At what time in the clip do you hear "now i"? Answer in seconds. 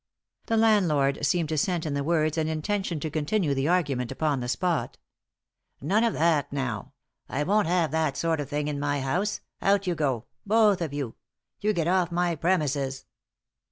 6.51-7.43